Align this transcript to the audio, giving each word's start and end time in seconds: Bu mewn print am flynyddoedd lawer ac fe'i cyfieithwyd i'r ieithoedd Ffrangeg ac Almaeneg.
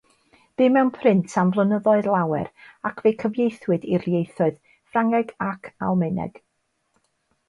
Bu 0.59 0.67
mewn 0.75 0.87
print 0.93 1.33
am 1.41 1.49
flynyddoedd 1.57 2.07
lawer 2.13 2.47
ac 2.89 3.03
fe'i 3.03 3.13
cyfieithwyd 3.23 3.85
i'r 3.97 4.07
ieithoedd 4.13 4.57
Ffrangeg 4.71 5.35
ac 5.49 5.71
Almaeneg. 5.89 6.41